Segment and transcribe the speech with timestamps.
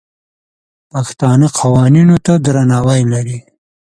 [0.91, 3.37] پښتانه قوانینو ته درناوی لري.